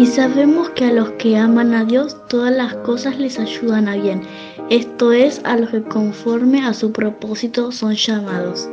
[0.00, 3.96] Y sabemos que a los que aman a Dios todas las cosas les ayudan a
[3.96, 4.22] bien.
[4.70, 8.66] Esto es a los que conforme a su propósito son llamados.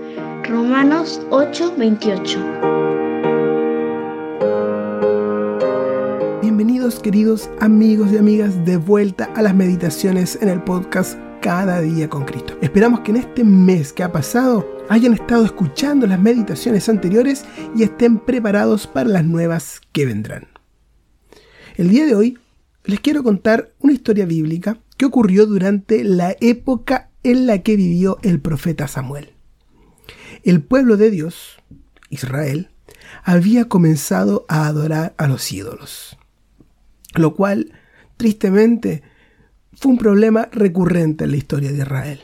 [0.45, 2.39] Romanos 8:28.
[6.41, 12.07] Bienvenidos queridos amigos y amigas de vuelta a las meditaciones en el podcast Cada día
[12.07, 12.53] con Cristo.
[12.61, 17.43] Esperamos que en este mes que ha pasado hayan estado escuchando las meditaciones anteriores
[17.75, 20.56] y estén preparados para las nuevas que vendrán.
[21.77, 22.39] El día de hoy
[22.85, 28.17] les quiero contar una historia bíblica que ocurrió durante la época en la que vivió
[28.23, 29.33] el profeta Samuel.
[30.43, 31.59] El pueblo de Dios,
[32.09, 32.71] Israel,
[33.23, 36.17] había comenzado a adorar a los ídolos,
[37.13, 37.71] lo cual,
[38.17, 39.03] tristemente,
[39.73, 42.21] fue un problema recurrente en la historia de Israel.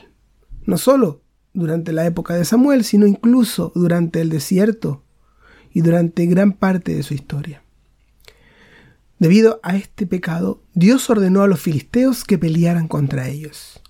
[0.66, 5.04] No solo durante la época de Samuel, sino incluso durante el desierto
[5.72, 7.63] y durante gran parte de su historia.
[9.18, 13.80] Debido a este pecado, Dios ordenó a los filisteos que pelearan contra ellos.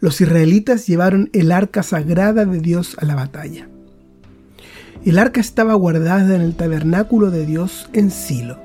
[0.00, 3.68] Los israelitas llevaron el arca sagrada de Dios a la batalla.
[5.04, 8.58] El arca estaba guardada en el tabernáculo de Dios en Silo.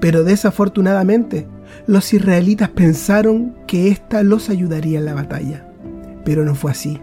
[0.00, 1.46] Pero desafortunadamente,
[1.86, 5.68] los israelitas pensaron que ésta los ayudaría en la batalla.
[6.24, 6.98] Pero no fue así.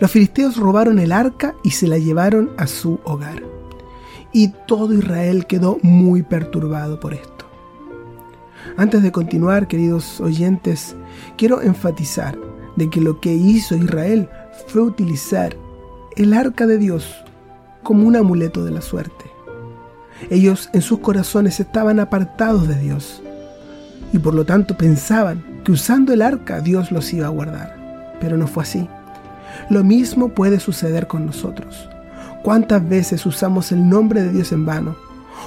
[0.00, 3.59] Los filisteos robaron el arca y se la llevaron a su hogar
[4.32, 7.46] y todo Israel quedó muy perturbado por esto.
[8.76, 10.94] Antes de continuar, queridos oyentes,
[11.36, 12.38] quiero enfatizar
[12.76, 14.28] de que lo que hizo Israel
[14.68, 15.56] fue utilizar
[16.16, 17.14] el arca de Dios
[17.82, 19.24] como un amuleto de la suerte.
[20.28, 23.22] Ellos en sus corazones estaban apartados de Dios
[24.12, 28.16] y por lo tanto pensaban que usando el arca Dios los iba a guardar.
[28.20, 28.88] Pero no fue así.
[29.70, 31.88] Lo mismo puede suceder con nosotros.
[32.42, 34.96] ¿Cuántas veces usamos el nombre de Dios en vano?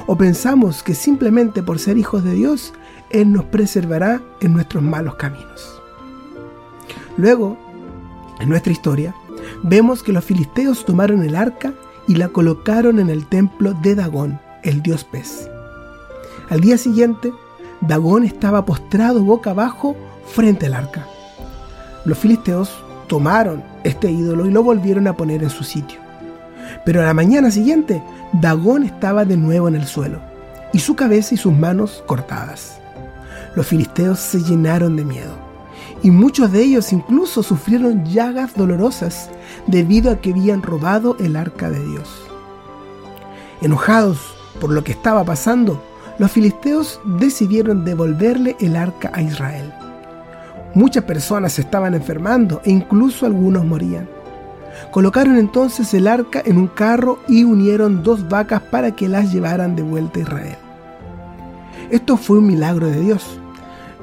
[0.05, 2.73] ¿O pensamos que simplemente por ser hijos de Dios,
[3.09, 5.81] Él nos preservará en nuestros malos caminos?
[7.17, 7.57] Luego,
[8.39, 9.15] en nuestra historia,
[9.63, 11.73] vemos que los filisteos tomaron el arca
[12.07, 15.49] y la colocaron en el templo de Dagón, el dios pez.
[16.49, 17.33] Al día siguiente,
[17.81, 19.95] Dagón estaba postrado boca abajo
[20.27, 21.07] frente al arca.
[22.05, 22.71] Los filisteos
[23.07, 26.02] tomaron este ídolo y lo volvieron a poner en su sitio.
[26.85, 30.19] Pero a la mañana siguiente, Dagón estaba de nuevo en el suelo,
[30.73, 32.79] y su cabeza y sus manos cortadas.
[33.55, 35.35] Los filisteos se llenaron de miedo,
[36.01, 39.29] y muchos de ellos incluso sufrieron llagas dolorosas
[39.67, 42.09] debido a que habían robado el arca de Dios.
[43.61, 44.19] Enojados
[44.59, 45.81] por lo que estaba pasando,
[46.19, 49.73] los filisteos decidieron devolverle el arca a Israel.
[50.75, 54.07] Muchas personas estaban enfermando e incluso algunos morían.
[54.91, 59.75] Colocaron entonces el arca en un carro y unieron dos vacas para que las llevaran
[59.75, 60.57] de vuelta a Israel.
[61.89, 63.39] Esto fue un milagro de Dios,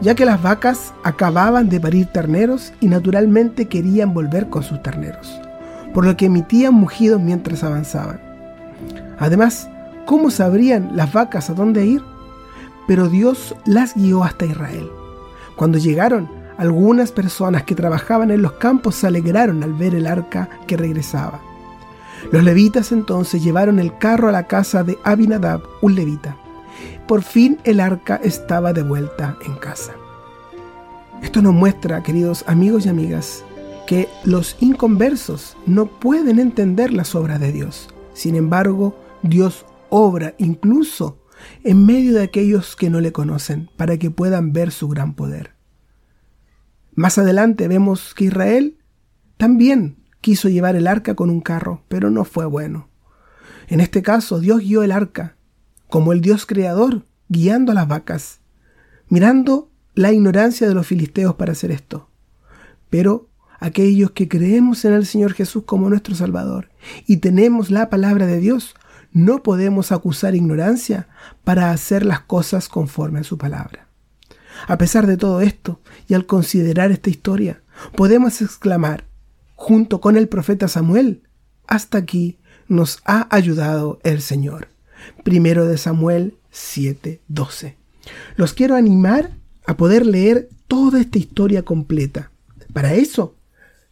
[0.00, 5.40] ya que las vacas acababan de parir terneros y naturalmente querían volver con sus terneros,
[5.94, 8.20] por lo que emitían mugidos mientras avanzaban.
[9.18, 9.68] Además,
[10.06, 12.02] ¿cómo sabrían las vacas a dónde ir?
[12.86, 14.88] Pero Dios las guió hasta Israel.
[15.56, 20.50] Cuando llegaron, algunas personas que trabajaban en los campos se alegraron al ver el arca
[20.66, 21.40] que regresaba.
[22.32, 26.36] Los levitas entonces llevaron el carro a la casa de Abinadab, un levita.
[27.08, 29.92] Por fin el arca estaba de vuelta en casa.
[31.22, 33.42] Esto nos muestra, queridos amigos y amigas,
[33.86, 37.88] que los inconversos no pueden entender las obras de Dios.
[38.12, 41.16] Sin embargo, Dios obra incluso
[41.64, 45.58] en medio de aquellos que no le conocen para que puedan ver su gran poder.
[46.94, 48.78] Más adelante vemos que Israel
[49.36, 52.88] también quiso llevar el arca con un carro, pero no fue bueno.
[53.68, 55.36] En este caso, Dios guió el arca,
[55.88, 58.40] como el Dios creador, guiando a las vacas,
[59.08, 62.08] mirando la ignorancia de los filisteos para hacer esto.
[62.90, 63.28] Pero
[63.60, 66.70] aquellos que creemos en el Señor Jesús como nuestro Salvador
[67.06, 68.74] y tenemos la palabra de Dios,
[69.12, 71.08] no podemos acusar ignorancia
[71.44, 73.89] para hacer las cosas conforme a su palabra.
[74.66, 77.62] A pesar de todo esto, y al considerar esta historia,
[77.96, 79.04] podemos exclamar,
[79.54, 81.22] junto con el profeta Samuel,
[81.66, 84.68] hasta aquí nos ha ayudado el Señor.
[85.24, 87.76] Primero de Samuel 7:12.
[88.36, 89.30] Los quiero animar
[89.66, 92.30] a poder leer toda esta historia completa.
[92.72, 93.36] Para eso,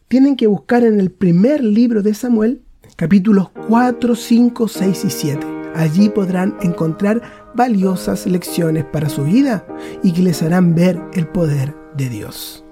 [0.07, 2.63] tienen que buscar en el primer libro de Samuel,
[2.95, 5.58] capítulos 4, 5, 6 y 7.
[5.75, 7.21] Allí podrán encontrar
[7.55, 9.65] valiosas lecciones para su vida
[10.03, 12.65] y que les harán ver el poder de Dios.